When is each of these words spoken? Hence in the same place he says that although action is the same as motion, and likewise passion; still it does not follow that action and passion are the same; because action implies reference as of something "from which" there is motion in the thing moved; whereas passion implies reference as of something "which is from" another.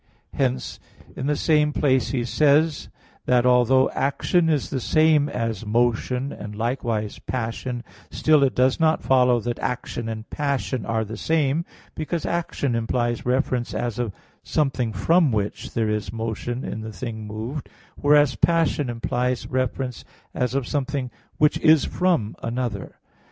Hence 0.33 0.79
in 1.15 1.27
the 1.27 1.35
same 1.35 1.71
place 1.73 2.09
he 2.09 2.25
says 2.25 2.89
that 3.27 3.45
although 3.45 3.87
action 3.91 4.49
is 4.49 4.71
the 4.71 4.79
same 4.79 5.29
as 5.29 5.63
motion, 5.63 6.31
and 6.33 6.55
likewise 6.55 7.19
passion; 7.19 7.83
still 8.09 8.41
it 8.43 8.55
does 8.55 8.79
not 8.79 9.03
follow 9.03 9.39
that 9.41 9.59
action 9.59 10.09
and 10.09 10.27
passion 10.31 10.87
are 10.87 11.05
the 11.05 11.17
same; 11.17 11.65
because 11.93 12.25
action 12.25 12.73
implies 12.73 13.27
reference 13.27 13.75
as 13.75 13.99
of 13.99 14.11
something 14.41 14.91
"from 14.91 15.31
which" 15.31 15.75
there 15.75 15.87
is 15.91 16.11
motion 16.11 16.63
in 16.63 16.81
the 16.81 16.91
thing 16.91 17.27
moved; 17.27 17.69
whereas 17.95 18.33
passion 18.35 18.89
implies 18.89 19.45
reference 19.45 20.03
as 20.33 20.55
of 20.55 20.67
something 20.67 21.11
"which 21.37 21.59
is 21.59 21.85
from" 21.85 22.35
another. 22.41 22.95